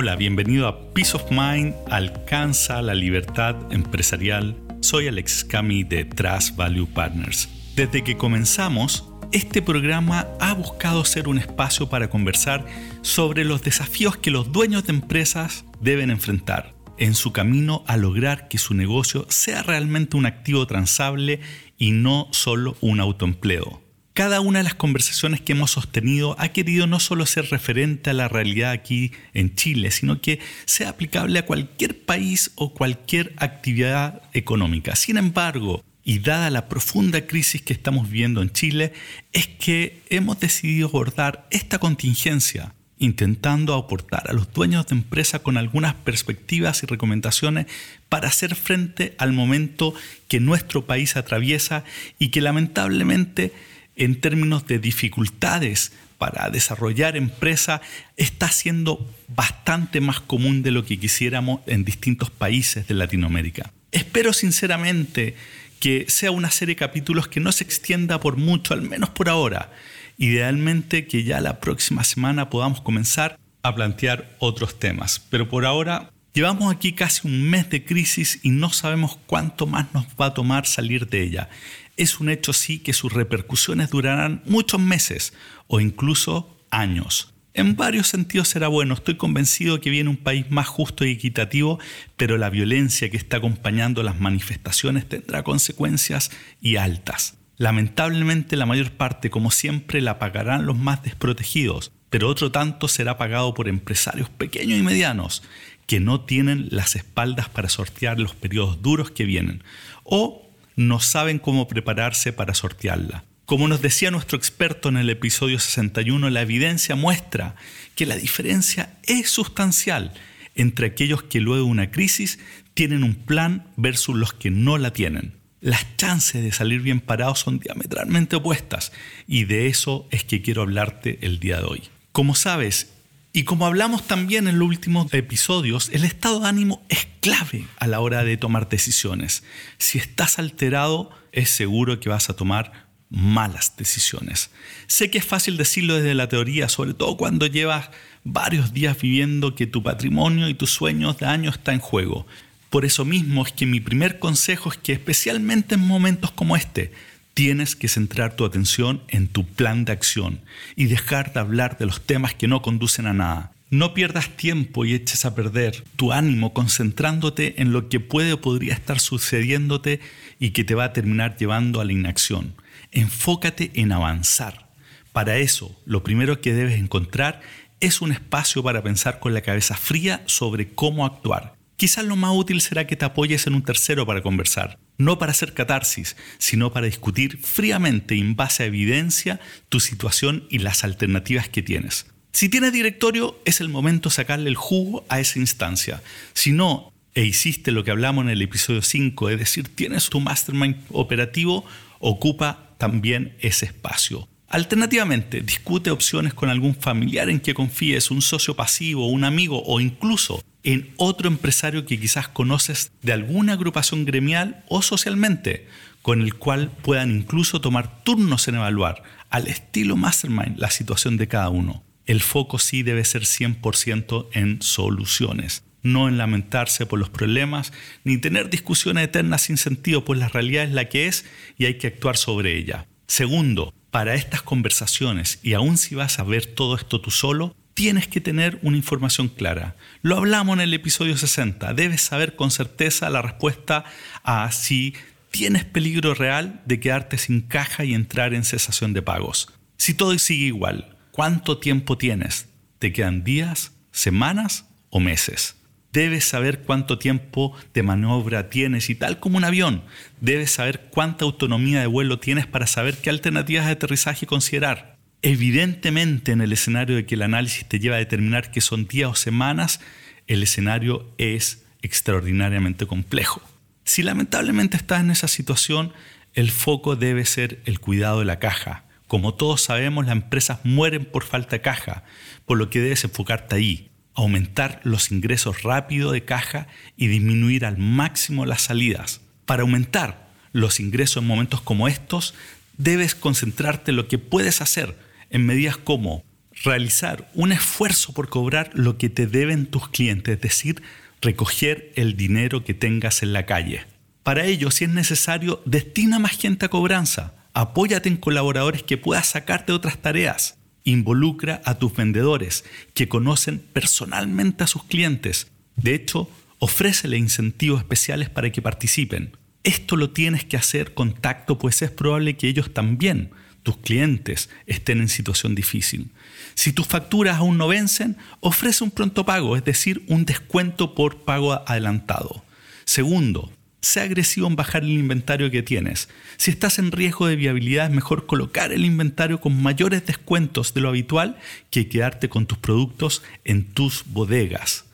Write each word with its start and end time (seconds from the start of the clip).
Hola, 0.00 0.14
bienvenido 0.14 0.68
a 0.68 0.92
Peace 0.92 1.16
of 1.16 1.28
Mind, 1.32 1.74
alcanza 1.90 2.80
la 2.82 2.94
libertad 2.94 3.56
empresarial. 3.72 4.54
Soy 4.80 5.08
Alex 5.08 5.42
Cami 5.42 5.82
de 5.82 6.04
Trust 6.04 6.54
Value 6.54 6.86
Partners. 6.86 7.48
Desde 7.74 8.04
que 8.04 8.16
comenzamos, 8.16 9.10
este 9.32 9.60
programa 9.60 10.28
ha 10.38 10.54
buscado 10.54 11.04
ser 11.04 11.26
un 11.26 11.38
espacio 11.38 11.88
para 11.88 12.10
conversar 12.10 12.64
sobre 13.02 13.44
los 13.44 13.62
desafíos 13.62 14.16
que 14.16 14.30
los 14.30 14.52
dueños 14.52 14.86
de 14.86 14.92
empresas 14.92 15.64
deben 15.80 16.10
enfrentar 16.10 16.76
en 16.96 17.16
su 17.16 17.32
camino 17.32 17.82
a 17.88 17.96
lograr 17.96 18.46
que 18.46 18.58
su 18.58 18.74
negocio 18.74 19.26
sea 19.28 19.64
realmente 19.64 20.16
un 20.16 20.26
activo 20.26 20.64
transable 20.68 21.40
y 21.76 21.90
no 21.90 22.28
solo 22.30 22.76
un 22.80 23.00
autoempleo. 23.00 23.87
Cada 24.18 24.40
una 24.40 24.58
de 24.58 24.64
las 24.64 24.74
conversaciones 24.74 25.40
que 25.40 25.52
hemos 25.52 25.70
sostenido 25.70 26.34
ha 26.40 26.48
querido 26.48 26.88
no 26.88 26.98
solo 26.98 27.24
ser 27.24 27.50
referente 27.50 28.10
a 28.10 28.14
la 28.14 28.26
realidad 28.26 28.72
aquí 28.72 29.12
en 29.32 29.54
Chile, 29.54 29.92
sino 29.92 30.20
que 30.20 30.40
sea 30.64 30.88
aplicable 30.88 31.38
a 31.38 31.46
cualquier 31.46 32.04
país 32.04 32.50
o 32.56 32.74
cualquier 32.74 33.32
actividad 33.36 34.22
económica. 34.32 34.96
Sin 34.96 35.18
embargo, 35.18 35.84
y 36.02 36.18
dada 36.18 36.50
la 36.50 36.66
profunda 36.68 37.28
crisis 37.28 37.62
que 37.62 37.72
estamos 37.72 38.10
viviendo 38.10 38.42
en 38.42 38.50
Chile, 38.50 38.92
es 39.32 39.46
que 39.46 40.02
hemos 40.10 40.40
decidido 40.40 40.88
abordar 40.88 41.46
esta 41.52 41.78
contingencia 41.78 42.74
intentando 43.00 43.74
aportar 43.74 44.28
a 44.28 44.32
los 44.32 44.52
dueños 44.52 44.88
de 44.88 44.96
empresa 44.96 45.38
con 45.38 45.56
algunas 45.56 45.94
perspectivas 45.94 46.82
y 46.82 46.86
recomendaciones 46.86 47.66
para 48.08 48.26
hacer 48.26 48.56
frente 48.56 49.14
al 49.18 49.32
momento 49.32 49.94
que 50.26 50.40
nuestro 50.40 50.86
país 50.86 51.16
atraviesa 51.16 51.84
y 52.18 52.30
que 52.30 52.40
lamentablemente 52.40 53.52
en 53.98 54.20
términos 54.20 54.66
de 54.66 54.78
dificultades 54.78 55.92
para 56.18 56.50
desarrollar 56.50 57.16
empresa 57.16 57.80
está 58.16 58.48
siendo 58.48 59.08
bastante 59.28 60.00
más 60.00 60.20
común 60.20 60.62
de 60.62 60.72
lo 60.72 60.84
que 60.84 60.98
quisiéramos 60.98 61.60
en 61.66 61.84
distintos 61.84 62.30
países 62.30 62.88
de 62.88 62.94
Latinoamérica. 62.94 63.72
Espero 63.92 64.32
sinceramente 64.32 65.36
que 65.80 66.06
sea 66.08 66.30
una 66.30 66.50
serie 66.50 66.74
de 66.74 66.78
capítulos 66.78 67.28
que 67.28 67.40
no 67.40 67.52
se 67.52 67.64
extienda 67.64 68.18
por 68.18 68.36
mucho, 68.36 68.74
al 68.74 68.82
menos 68.82 69.10
por 69.10 69.28
ahora. 69.28 69.70
Idealmente 70.18 71.06
que 71.06 71.22
ya 71.22 71.40
la 71.40 71.60
próxima 71.60 72.02
semana 72.02 72.50
podamos 72.50 72.80
comenzar 72.80 73.38
a 73.62 73.74
plantear 73.74 74.28
otros 74.40 74.78
temas. 74.78 75.20
Pero 75.30 75.48
por 75.48 75.64
ahora 75.64 76.10
llevamos 76.38 76.72
aquí 76.72 76.92
casi 76.92 77.26
un 77.26 77.50
mes 77.50 77.68
de 77.68 77.84
crisis 77.84 78.38
y 78.44 78.50
no 78.50 78.70
sabemos 78.70 79.18
cuánto 79.26 79.66
más 79.66 79.92
nos 79.92 80.06
va 80.20 80.26
a 80.26 80.34
tomar 80.34 80.66
salir 80.66 81.08
de 81.08 81.24
ella 81.24 81.48
es 81.96 82.20
un 82.20 82.30
hecho 82.30 82.52
sí 82.52 82.78
que 82.78 82.92
sus 82.92 83.12
repercusiones 83.12 83.90
durarán 83.90 84.40
muchos 84.46 84.80
meses 84.80 85.34
o 85.66 85.80
incluso 85.80 86.56
años. 86.70 87.34
En 87.54 87.74
varios 87.74 88.06
sentidos 88.06 88.46
será 88.46 88.68
bueno, 88.68 88.94
estoy 88.94 89.16
convencido 89.16 89.80
que 89.80 89.90
viene 89.90 90.08
un 90.08 90.16
país 90.16 90.48
más 90.48 90.68
justo 90.68 91.04
y 91.04 91.10
equitativo, 91.10 91.80
pero 92.16 92.38
la 92.38 92.50
violencia 92.50 93.10
que 93.10 93.16
está 93.16 93.38
acompañando 93.38 94.04
las 94.04 94.20
manifestaciones 94.20 95.08
tendrá 95.08 95.42
consecuencias 95.42 96.30
y 96.60 96.76
altas. 96.76 97.36
Lamentablemente 97.56 98.54
la 98.54 98.66
mayor 98.66 98.92
parte, 98.92 99.28
como 99.28 99.50
siempre, 99.50 100.00
la 100.00 100.20
pagarán 100.20 100.66
los 100.66 100.78
más 100.78 101.02
desprotegidos, 101.02 101.90
pero 102.10 102.28
otro 102.28 102.52
tanto 102.52 102.86
será 102.86 103.18
pagado 103.18 103.54
por 103.54 103.68
empresarios 103.68 104.30
pequeños 104.30 104.78
y 104.78 104.82
medianos 104.82 105.42
que 105.88 106.00
no 106.00 106.20
tienen 106.20 106.68
las 106.70 106.94
espaldas 106.96 107.48
para 107.48 107.70
sortear 107.70 108.20
los 108.20 108.34
periodos 108.34 108.82
duros 108.82 109.10
que 109.10 109.24
vienen, 109.24 109.64
o 110.04 110.46
no 110.76 111.00
saben 111.00 111.38
cómo 111.38 111.66
prepararse 111.66 112.32
para 112.34 112.54
sortearla. 112.54 113.24
Como 113.46 113.66
nos 113.66 113.80
decía 113.80 114.10
nuestro 114.10 114.36
experto 114.36 114.90
en 114.90 114.98
el 114.98 115.08
episodio 115.08 115.58
61, 115.58 116.28
la 116.28 116.42
evidencia 116.42 116.94
muestra 116.94 117.56
que 117.94 118.04
la 118.04 118.16
diferencia 118.16 118.98
es 119.04 119.30
sustancial 119.30 120.12
entre 120.54 120.88
aquellos 120.88 121.22
que 121.22 121.40
luego 121.40 121.64
de 121.64 121.70
una 121.70 121.90
crisis 121.90 122.38
tienen 122.74 123.02
un 123.02 123.14
plan 123.14 123.66
versus 123.76 124.14
los 124.14 124.34
que 124.34 124.50
no 124.50 124.76
la 124.76 124.92
tienen. 124.92 125.32
Las 125.62 125.96
chances 125.96 126.44
de 126.44 126.52
salir 126.52 126.82
bien 126.82 127.00
parados 127.00 127.38
son 127.38 127.60
diametralmente 127.60 128.36
opuestas 128.36 128.92
y 129.26 129.44
de 129.44 129.68
eso 129.68 130.06
es 130.10 130.22
que 130.22 130.42
quiero 130.42 130.60
hablarte 130.60 131.18
el 131.22 131.40
día 131.40 131.56
de 131.56 131.64
hoy. 131.64 131.82
Como 132.12 132.34
sabes, 132.34 132.92
y 133.38 133.44
como 133.44 133.66
hablamos 133.66 134.04
también 134.04 134.48
en 134.48 134.58
los 134.58 134.66
últimos 134.66 135.14
episodios, 135.14 135.90
el 135.92 136.02
estado 136.02 136.40
de 136.40 136.48
ánimo 136.48 136.84
es 136.88 137.06
clave 137.20 137.68
a 137.78 137.86
la 137.86 138.00
hora 138.00 138.24
de 138.24 138.36
tomar 138.36 138.68
decisiones. 138.68 139.44
Si 139.78 139.96
estás 139.96 140.40
alterado, 140.40 141.12
es 141.30 141.48
seguro 141.48 142.00
que 142.00 142.08
vas 142.08 142.30
a 142.30 142.34
tomar 142.34 142.88
malas 143.10 143.76
decisiones. 143.76 144.50
Sé 144.88 145.12
que 145.12 145.18
es 145.18 145.24
fácil 145.24 145.56
decirlo 145.56 145.94
desde 145.94 146.16
la 146.16 146.28
teoría, 146.28 146.68
sobre 146.68 146.94
todo 146.94 147.16
cuando 147.16 147.46
llevas 147.46 147.90
varios 148.24 148.72
días 148.72 149.00
viviendo 149.00 149.54
que 149.54 149.68
tu 149.68 149.84
patrimonio 149.84 150.48
y 150.48 150.54
tus 150.54 150.70
sueños 150.70 151.18
de 151.18 151.26
año 151.26 151.50
está 151.50 151.72
en 151.72 151.78
juego. 151.78 152.26
Por 152.70 152.84
eso 152.84 153.04
mismo 153.04 153.46
es 153.46 153.52
que 153.52 153.66
mi 153.66 153.78
primer 153.78 154.18
consejo 154.18 154.72
es 154.72 154.78
que 154.78 154.94
especialmente 154.94 155.76
en 155.76 155.86
momentos 155.86 156.32
como 156.32 156.56
este, 156.56 156.90
tienes 157.38 157.76
que 157.76 157.86
centrar 157.86 158.34
tu 158.34 158.44
atención 158.44 159.00
en 159.06 159.28
tu 159.28 159.46
plan 159.46 159.84
de 159.84 159.92
acción 159.92 160.40
y 160.74 160.86
dejar 160.86 161.32
de 161.32 161.38
hablar 161.38 161.78
de 161.78 161.86
los 161.86 162.00
temas 162.00 162.34
que 162.34 162.48
no 162.48 162.62
conducen 162.62 163.06
a 163.06 163.12
nada. 163.12 163.52
No 163.70 163.94
pierdas 163.94 164.30
tiempo 164.30 164.84
y 164.84 164.92
eches 164.92 165.24
a 165.24 165.36
perder 165.36 165.84
tu 165.94 166.10
ánimo 166.10 166.52
concentrándote 166.52 167.62
en 167.62 167.70
lo 167.70 167.88
que 167.88 168.00
puede 168.00 168.32
o 168.32 168.40
podría 168.40 168.74
estar 168.74 168.98
sucediéndote 168.98 170.00
y 170.40 170.50
que 170.50 170.64
te 170.64 170.74
va 170.74 170.86
a 170.86 170.92
terminar 170.92 171.36
llevando 171.36 171.80
a 171.80 171.84
la 171.84 171.92
inacción. 171.92 172.54
Enfócate 172.90 173.70
en 173.74 173.92
avanzar. 173.92 174.70
Para 175.12 175.36
eso, 175.36 175.80
lo 175.86 176.02
primero 176.02 176.40
que 176.40 176.52
debes 176.52 176.76
encontrar 176.76 177.40
es 177.78 178.00
un 178.00 178.10
espacio 178.10 178.64
para 178.64 178.82
pensar 178.82 179.20
con 179.20 179.32
la 179.32 179.42
cabeza 179.42 179.76
fría 179.76 180.24
sobre 180.26 180.70
cómo 180.74 181.06
actuar. 181.06 181.54
Quizás 181.76 182.04
lo 182.04 182.16
más 182.16 182.32
útil 182.34 182.60
será 182.60 182.88
que 182.88 182.96
te 182.96 183.04
apoyes 183.04 183.46
en 183.46 183.54
un 183.54 183.62
tercero 183.62 184.04
para 184.04 184.22
conversar 184.22 184.80
no 184.98 185.18
para 185.18 185.32
hacer 185.32 185.54
catarsis, 185.54 186.16
sino 186.38 186.72
para 186.72 186.86
discutir 186.86 187.38
fríamente 187.38 188.16
en 188.16 188.36
base 188.36 188.64
a 188.64 188.66
evidencia 188.66 189.40
tu 189.68 189.80
situación 189.80 190.44
y 190.50 190.58
las 190.58 190.84
alternativas 190.84 191.48
que 191.48 191.62
tienes. 191.62 192.06
Si 192.32 192.48
tienes 192.48 192.72
directorio, 192.72 193.40
es 193.44 193.60
el 193.60 193.68
momento 193.68 194.10
de 194.10 194.16
sacarle 194.16 194.50
el 194.50 194.56
jugo 194.56 195.04
a 195.08 195.20
esa 195.20 195.38
instancia. 195.38 196.02
Si 196.34 196.52
no, 196.52 196.92
e 197.14 197.24
hiciste 197.24 197.72
lo 197.72 197.84
que 197.84 197.90
hablamos 197.90 198.24
en 198.24 198.30
el 198.30 198.42
episodio 198.42 198.82
5, 198.82 199.30
es 199.30 199.38
decir, 199.38 199.74
tienes 199.74 200.08
tu 200.10 200.20
mastermind 200.20 200.76
operativo, 200.90 201.64
ocupa 202.00 202.74
también 202.78 203.36
ese 203.40 203.66
espacio. 203.66 204.28
Alternativamente, 204.48 205.40
discute 205.42 205.90
opciones 205.90 206.32
con 206.32 206.48
algún 206.48 206.74
familiar 206.74 207.28
en 207.28 207.40
que 207.40 207.54
confíes, 207.54 208.10
un 208.10 208.22
socio 208.22 208.56
pasivo, 208.56 209.08
un 209.08 209.24
amigo 209.24 209.62
o 209.64 209.80
incluso 209.80 210.42
en 210.72 210.92
otro 210.98 211.28
empresario 211.28 211.86
que 211.86 211.98
quizás 211.98 212.28
conoces 212.28 212.92
de 213.00 213.14
alguna 213.14 213.54
agrupación 213.54 214.04
gremial 214.04 214.64
o 214.68 214.82
socialmente, 214.82 215.66
con 216.02 216.20
el 216.20 216.34
cual 216.34 216.70
puedan 216.82 217.10
incluso 217.10 217.62
tomar 217.62 218.04
turnos 218.04 218.48
en 218.48 218.56
evaluar 218.56 219.02
al 219.30 219.46
estilo 219.46 219.96
mastermind 219.96 220.58
la 220.58 220.68
situación 220.68 221.16
de 221.16 221.26
cada 221.26 221.48
uno. 221.48 221.82
El 222.04 222.20
foco 222.20 222.58
sí 222.58 222.82
debe 222.82 223.06
ser 223.06 223.22
100% 223.22 224.28
en 224.34 224.60
soluciones, 224.60 225.64
no 225.82 226.06
en 226.06 226.18
lamentarse 226.18 226.84
por 226.84 226.98
los 226.98 227.08
problemas 227.08 227.72
ni 228.04 228.18
tener 228.18 228.50
discusiones 228.50 229.04
eternas 229.04 229.40
sin 229.40 229.56
sentido, 229.56 230.04
pues 230.04 230.20
la 230.20 230.28
realidad 230.28 230.64
es 230.64 230.72
la 230.72 230.90
que 230.90 231.06
es 231.06 231.24
y 231.56 231.64
hay 231.64 231.78
que 231.78 231.86
actuar 231.86 232.18
sobre 232.18 232.58
ella. 232.58 232.86
Segundo, 233.06 233.72
para 233.90 234.14
estas 234.14 234.42
conversaciones, 234.42 235.38
y 235.42 235.54
aun 235.54 235.78
si 235.78 235.94
vas 235.94 236.18
a 236.18 236.24
ver 236.24 236.44
todo 236.44 236.76
esto 236.76 237.00
tú 237.00 237.10
solo, 237.10 237.56
tienes 237.78 238.08
que 238.08 238.20
tener 238.20 238.58
una 238.62 238.76
información 238.76 239.28
clara. 239.28 239.76
Lo 240.02 240.16
hablamos 240.16 240.54
en 240.54 240.62
el 240.62 240.74
episodio 240.74 241.16
60. 241.16 241.74
Debes 241.74 242.02
saber 242.02 242.34
con 242.34 242.50
certeza 242.50 243.08
la 243.08 243.22
respuesta 243.22 243.84
a 244.24 244.50
si 244.50 244.94
tienes 245.30 245.64
peligro 245.64 246.12
real 246.12 246.60
de 246.66 246.80
quedarte 246.80 247.18
sin 247.18 247.40
caja 247.40 247.84
y 247.84 247.94
entrar 247.94 248.34
en 248.34 248.42
cesación 248.42 248.94
de 248.94 249.02
pagos. 249.02 249.52
Si 249.76 249.94
todo 249.94 250.18
sigue 250.18 250.46
igual, 250.46 250.96
¿cuánto 251.12 251.58
tiempo 251.58 251.96
tienes? 251.96 252.48
¿Te 252.80 252.92
quedan 252.92 253.22
días, 253.22 253.70
semanas 253.92 254.64
o 254.90 254.98
meses? 254.98 255.54
Debes 255.92 256.24
saber 256.24 256.62
cuánto 256.62 256.98
tiempo 256.98 257.56
de 257.74 257.84
maniobra 257.84 258.50
tienes 258.50 258.90
y 258.90 258.96
tal 258.96 259.20
como 259.20 259.36
un 259.38 259.44
avión, 259.44 259.84
debes 260.20 260.50
saber 260.50 260.88
cuánta 260.90 261.24
autonomía 261.24 261.78
de 261.78 261.86
vuelo 261.86 262.18
tienes 262.18 262.48
para 262.48 262.66
saber 262.66 262.96
qué 262.98 263.08
alternativas 263.08 263.66
de 263.66 263.72
aterrizaje 263.72 264.26
considerar. 264.26 264.97
Evidentemente 265.22 266.32
en 266.32 266.40
el 266.40 266.52
escenario 266.52 266.96
de 266.96 267.06
que 267.06 267.16
el 267.16 267.22
análisis 267.22 267.66
te 267.66 267.80
lleva 267.80 267.96
a 267.96 268.00
determinar 268.00 268.50
que 268.50 268.60
son 268.60 268.86
días 268.86 269.10
o 269.10 269.14
semanas, 269.14 269.80
el 270.26 270.42
escenario 270.42 271.12
es 271.18 271.64
extraordinariamente 271.82 272.86
complejo. 272.86 273.42
Si 273.84 274.02
lamentablemente 274.02 274.76
estás 274.76 275.00
en 275.00 275.10
esa 275.10 275.28
situación, 275.28 275.92
el 276.34 276.50
foco 276.50 276.94
debe 276.94 277.24
ser 277.24 277.60
el 277.64 277.80
cuidado 277.80 278.20
de 278.20 278.26
la 278.26 278.38
caja. 278.38 278.84
Como 279.06 279.34
todos 279.34 279.62
sabemos, 279.62 280.06
las 280.06 280.12
empresas 280.12 280.60
mueren 280.64 281.04
por 281.04 281.24
falta 281.24 281.56
de 281.56 281.62
caja, 281.62 282.04
por 282.46 282.58
lo 282.58 282.70
que 282.70 282.80
debes 282.80 283.04
enfocarte 283.04 283.56
ahí 283.56 283.88
aumentar 284.18 284.80
los 284.82 285.12
ingresos 285.12 285.62
rápido 285.62 286.10
de 286.10 286.24
caja 286.24 286.66
y 286.96 287.06
disminuir 287.06 287.64
al 287.64 287.78
máximo 287.78 288.46
las 288.46 288.62
salidas. 288.62 289.20
Para 289.46 289.62
aumentar 289.62 290.28
los 290.52 290.80
ingresos 290.80 291.22
en 291.22 291.28
momentos 291.28 291.60
como 291.60 291.86
estos, 291.86 292.34
debes 292.76 293.14
concentrarte 293.14 293.92
en 293.92 293.96
lo 293.96 294.08
que 294.08 294.18
puedes 294.18 294.60
hacer 294.60 294.96
en 295.30 295.46
medidas 295.46 295.76
como 295.76 296.24
realizar 296.64 297.30
un 297.34 297.52
esfuerzo 297.52 298.12
por 298.12 298.28
cobrar 298.28 298.70
lo 298.74 298.98
que 298.98 299.08
te 299.08 299.26
deben 299.26 299.66
tus 299.66 299.88
clientes, 299.88 300.34
es 300.34 300.40
decir, 300.40 300.82
recoger 301.20 301.92
el 301.96 302.16
dinero 302.16 302.64
que 302.64 302.74
tengas 302.74 303.22
en 303.22 303.32
la 303.32 303.46
calle. 303.46 303.86
Para 304.22 304.44
ello, 304.44 304.70
si 304.70 304.84
es 304.84 304.90
necesario, 304.90 305.62
destina 305.64 306.18
más 306.18 306.32
gente 306.32 306.66
a 306.66 306.68
cobranza. 306.68 307.34
Apóyate 307.54 308.08
en 308.08 308.16
colaboradores 308.16 308.82
que 308.82 308.98
puedas 308.98 309.26
sacarte 309.28 309.72
otras 309.72 309.98
tareas. 309.98 310.58
Involucra 310.84 311.62
a 311.64 311.78
tus 311.78 311.94
vendedores 311.94 312.64
que 312.94 313.08
conocen 313.08 313.58
personalmente 313.58 314.64
a 314.64 314.66
sus 314.66 314.84
clientes. 314.84 315.50
De 315.76 315.94
hecho, 315.94 316.30
ofrécele 316.58 317.16
incentivos 317.16 317.80
especiales 317.80 318.28
para 318.28 318.50
que 318.52 318.62
participen. 318.62 319.36
Esto 319.64 319.96
lo 319.96 320.10
tienes 320.10 320.44
que 320.44 320.56
hacer 320.56 320.94
con 320.94 321.14
tacto, 321.14 321.58
pues 321.58 321.82
es 321.82 321.90
probable 321.90 322.36
que 322.36 322.48
ellos 322.48 322.72
también, 322.72 323.30
tus 323.68 323.76
clientes, 323.76 324.48
estén 324.66 325.02
en 325.02 325.10
situación 325.10 325.54
difícil. 325.54 326.08
Si 326.54 326.72
tus 326.72 326.86
facturas 326.86 327.36
aún 327.36 327.58
no 327.58 327.68
vencen, 327.68 328.16
ofrece 328.40 328.82
un 328.82 328.90
pronto 328.90 329.26
pago, 329.26 329.58
es 329.58 329.64
decir, 329.64 330.02
un 330.08 330.24
descuento 330.24 330.94
por 330.94 331.18
pago 331.18 331.52
adelantado. 331.68 332.42
Segundo, 332.86 333.52
sea 333.82 334.04
agresivo 334.04 334.46
en 334.46 334.56
bajar 334.56 334.84
el 334.84 334.92
inventario 334.92 335.50
que 335.50 335.62
tienes. 335.62 336.08
Si 336.38 336.50
estás 336.50 336.78
en 336.78 336.92
riesgo 336.92 337.26
de 337.26 337.36
viabilidad, 337.36 337.88
es 337.88 337.92
mejor 337.92 338.24
colocar 338.24 338.72
el 338.72 338.86
inventario 338.86 339.38
con 339.38 339.62
mayores 339.62 340.06
descuentos 340.06 340.72
de 340.72 340.80
lo 340.80 340.88
habitual 340.88 341.36
que 341.70 341.90
quedarte 341.90 342.30
con 342.30 342.46
tus 342.46 342.56
productos 342.56 343.22
en 343.44 343.66
tus 343.66 344.02
bodegas. 344.06 344.86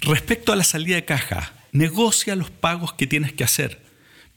Respecto 0.00 0.52
a 0.52 0.56
la 0.56 0.62
salida 0.62 0.94
de 0.94 1.04
caja, 1.04 1.54
negocia 1.72 2.36
los 2.36 2.50
pagos 2.50 2.92
que 2.92 3.08
tienes 3.08 3.32
que 3.32 3.42
hacer. 3.42 3.82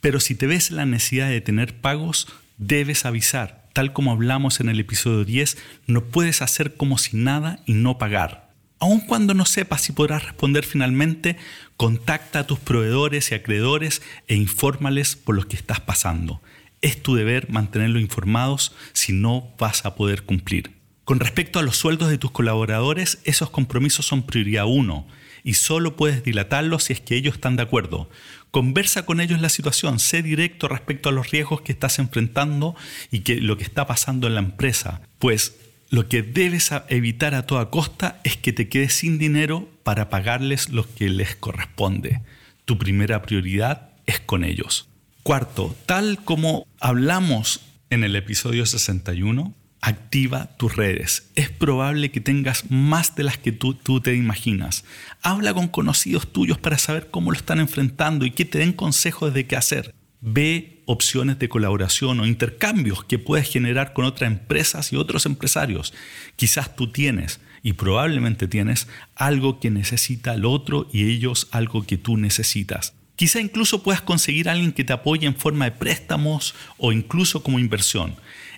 Pero 0.00 0.18
si 0.18 0.34
te 0.34 0.48
ves 0.48 0.72
la 0.72 0.86
necesidad 0.86 1.28
de 1.28 1.40
tener 1.40 1.72
pagos, 1.80 2.26
debes 2.58 3.04
avisar. 3.04 3.65
Tal 3.76 3.92
como 3.92 4.10
hablamos 4.10 4.60
en 4.60 4.70
el 4.70 4.80
episodio 4.80 5.26
10, 5.26 5.58
no 5.86 6.02
puedes 6.02 6.40
hacer 6.40 6.76
como 6.76 6.96
si 6.96 7.18
nada 7.18 7.60
y 7.66 7.74
no 7.74 7.98
pagar. 7.98 8.50
Aun 8.78 9.00
cuando 9.00 9.34
no 9.34 9.44
sepas 9.44 9.82
si 9.82 9.92
podrás 9.92 10.24
responder 10.24 10.64
finalmente, 10.64 11.36
contacta 11.76 12.38
a 12.38 12.46
tus 12.46 12.58
proveedores 12.58 13.30
y 13.30 13.34
acreedores 13.34 14.00
e 14.28 14.34
infórmales 14.34 15.14
por 15.14 15.34
lo 15.34 15.46
que 15.46 15.56
estás 15.56 15.80
pasando. 15.80 16.40
Es 16.80 17.02
tu 17.02 17.16
deber 17.16 17.50
mantenerlos 17.50 18.00
informados 18.00 18.74
si 18.94 19.12
no 19.12 19.52
vas 19.58 19.84
a 19.84 19.94
poder 19.94 20.22
cumplir. 20.22 20.70
Con 21.04 21.20
respecto 21.20 21.58
a 21.58 21.62
los 21.62 21.76
sueldos 21.76 22.08
de 22.08 22.16
tus 22.16 22.30
colaboradores, 22.30 23.18
esos 23.24 23.50
compromisos 23.50 24.06
son 24.06 24.22
prioridad 24.22 24.64
uno 24.64 25.06
y 25.44 25.52
solo 25.52 25.96
puedes 25.96 26.24
dilatarlos 26.24 26.84
si 26.84 26.94
es 26.94 27.00
que 27.02 27.14
ellos 27.14 27.34
están 27.34 27.56
de 27.56 27.62
acuerdo. 27.64 28.08
Conversa 28.50 29.04
con 29.04 29.20
ellos 29.20 29.40
la 29.40 29.48
situación, 29.48 29.98
sé 29.98 30.22
directo 30.22 30.68
respecto 30.68 31.08
a 31.08 31.12
los 31.12 31.30
riesgos 31.30 31.60
que 31.60 31.72
estás 31.72 31.98
enfrentando 31.98 32.74
y 33.10 33.20
que 33.20 33.40
lo 33.40 33.58
que 33.58 33.64
está 33.64 33.86
pasando 33.86 34.26
en 34.26 34.34
la 34.34 34.40
empresa, 34.40 35.02
pues 35.18 35.56
lo 35.88 36.08
que 36.08 36.22
debes 36.22 36.70
evitar 36.88 37.34
a 37.34 37.46
toda 37.46 37.70
costa 37.70 38.20
es 38.24 38.36
que 38.36 38.52
te 38.52 38.68
quedes 38.68 38.94
sin 38.94 39.18
dinero 39.18 39.68
para 39.82 40.10
pagarles 40.10 40.70
lo 40.70 40.86
que 40.94 41.08
les 41.08 41.36
corresponde. 41.36 42.22
Tu 42.64 42.78
primera 42.78 43.22
prioridad 43.22 43.90
es 44.06 44.18
con 44.18 44.42
ellos. 44.42 44.88
Cuarto, 45.22 45.76
tal 45.86 46.22
como 46.24 46.66
hablamos 46.80 47.60
en 47.90 48.04
el 48.04 48.16
episodio 48.16 48.66
61, 48.66 49.54
Activa 49.86 50.46
tus 50.56 50.74
redes. 50.74 51.30
Es 51.36 51.48
probable 51.48 52.10
que 52.10 52.20
tengas 52.20 52.72
más 52.72 53.14
de 53.14 53.22
las 53.22 53.38
que 53.38 53.52
tú, 53.52 53.74
tú, 53.74 54.00
te 54.00 54.16
imaginas. 54.16 54.84
Habla 55.22 55.54
con 55.54 55.68
conocidos 55.68 56.32
tuyos 56.32 56.58
para 56.58 56.76
saber 56.76 57.08
cómo 57.12 57.30
lo 57.30 57.36
están 57.36 57.60
enfrentando 57.60 58.26
y 58.26 58.32
que 58.32 58.44
te 58.44 58.58
den 58.58 58.72
consejos 58.72 59.32
de 59.32 59.46
qué 59.46 59.54
hacer. 59.54 59.94
Ve 60.20 60.82
opciones 60.86 61.38
de 61.38 61.48
colaboración 61.48 62.18
o 62.18 62.26
intercambios 62.26 63.04
que 63.04 63.20
puedes 63.20 63.48
generar 63.48 63.92
con 63.92 64.06
otras 64.06 64.28
empresas 64.28 64.92
y 64.92 64.96
otros 64.96 65.24
empresarios. 65.24 65.94
Quizás 66.34 66.74
tú 66.74 66.90
tienes 66.90 67.38
y 67.62 67.74
probablemente 67.74 68.48
tienes 68.48 68.88
algo 69.14 69.60
que 69.60 69.70
necesita 69.70 70.34
el 70.34 70.46
otro 70.46 70.88
y 70.92 71.08
ellos 71.08 71.46
algo 71.52 71.86
que 71.86 71.96
tú 71.96 72.16
necesitas. 72.16 72.92
Quizá 73.14 73.40
incluso 73.40 73.84
puedas 73.84 74.02
conseguir 74.02 74.48
a 74.48 74.52
alguien 74.52 74.72
que 74.72 74.82
te 74.82 74.92
apoye 74.92 75.28
en 75.28 75.36
forma 75.36 75.66
de 75.66 75.70
préstamos 75.70 76.56
o 76.76 76.90
incluso 76.90 77.44
como 77.44 77.60
inversión. 77.60 78.16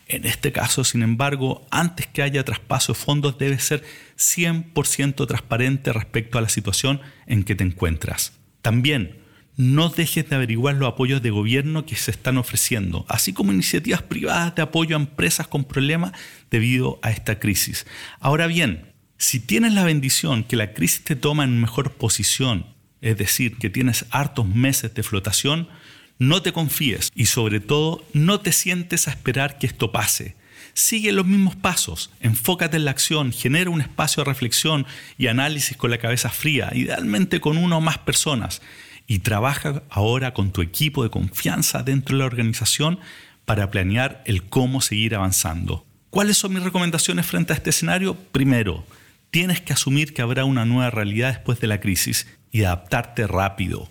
En 0.08 0.24
este 0.24 0.52
caso, 0.52 0.84
sin 0.84 1.02
embargo, 1.02 1.66
antes 1.70 2.06
que 2.06 2.22
haya 2.22 2.44
traspaso 2.44 2.94
de 2.94 2.98
fondos, 2.98 3.36
debes 3.36 3.62
ser 3.62 3.84
100% 4.16 5.26
transparente 5.26 5.92
respecto 5.92 6.38
a 6.38 6.40
la 6.40 6.48
situación 6.48 7.00
en 7.26 7.44
que 7.44 7.54
te 7.54 7.64
encuentras. 7.64 8.32
También, 8.62 9.18
no 9.58 9.90
dejes 9.90 10.28
de 10.30 10.36
averiguar 10.36 10.76
los 10.76 10.88
apoyos 10.88 11.20
de 11.20 11.30
gobierno 11.30 11.84
que 11.84 11.96
se 11.96 12.10
están 12.10 12.38
ofreciendo, 12.38 13.04
así 13.08 13.34
como 13.34 13.52
iniciativas 13.52 14.02
privadas 14.02 14.54
de 14.54 14.62
apoyo 14.62 14.96
a 14.96 15.00
empresas 15.00 15.46
con 15.46 15.64
problemas 15.64 16.12
debido 16.50 16.98
a 17.02 17.10
esta 17.10 17.38
crisis. 17.38 17.86
Ahora 18.20 18.46
bien, 18.46 18.92
si 19.18 19.40
tienes 19.40 19.74
la 19.74 19.84
bendición 19.84 20.44
que 20.44 20.56
la 20.56 20.72
crisis 20.72 21.04
te 21.04 21.16
toma 21.16 21.44
en 21.44 21.60
mejor 21.60 21.94
posición, 21.94 22.66
es 23.00 23.18
decir, 23.18 23.58
que 23.58 23.68
tienes 23.68 24.06
hartos 24.10 24.46
meses 24.46 24.94
de 24.94 25.02
flotación, 25.02 25.68
no 26.18 26.42
te 26.42 26.52
confíes 26.52 27.10
y 27.14 27.26
sobre 27.26 27.60
todo 27.60 28.04
no 28.12 28.40
te 28.40 28.52
sientes 28.52 29.08
a 29.08 29.10
esperar 29.10 29.58
que 29.58 29.66
esto 29.66 29.92
pase. 29.92 30.36
Sigue 30.74 31.12
los 31.12 31.26
mismos 31.26 31.56
pasos, 31.56 32.10
enfócate 32.20 32.76
en 32.76 32.84
la 32.84 32.92
acción, 32.92 33.32
genera 33.32 33.70
un 33.70 33.80
espacio 33.80 34.22
de 34.22 34.30
reflexión 34.30 34.86
y 35.16 35.26
análisis 35.26 35.76
con 35.76 35.90
la 35.90 35.98
cabeza 35.98 36.30
fría, 36.30 36.70
idealmente 36.72 37.40
con 37.40 37.56
una 37.56 37.78
o 37.78 37.80
más 37.80 37.98
personas, 37.98 38.62
y 39.06 39.20
trabaja 39.20 39.82
ahora 39.90 40.34
con 40.34 40.52
tu 40.52 40.62
equipo 40.62 41.02
de 41.02 41.10
confianza 41.10 41.82
dentro 41.82 42.16
de 42.16 42.20
la 42.20 42.26
organización 42.26 43.00
para 43.44 43.70
planear 43.70 44.22
el 44.26 44.44
cómo 44.44 44.80
seguir 44.80 45.14
avanzando. 45.14 45.84
¿Cuáles 46.10 46.36
son 46.36 46.52
mis 46.52 46.62
recomendaciones 46.62 47.26
frente 47.26 47.52
a 47.52 47.56
este 47.56 47.70
escenario? 47.70 48.14
Primero, 48.14 48.84
tienes 49.30 49.60
que 49.60 49.72
asumir 49.72 50.14
que 50.14 50.22
habrá 50.22 50.44
una 50.44 50.64
nueva 50.64 50.90
realidad 50.90 51.32
después 51.32 51.58
de 51.60 51.66
la 51.66 51.80
crisis 51.80 52.26
y 52.52 52.64
adaptarte 52.64 53.26
rápido. 53.26 53.88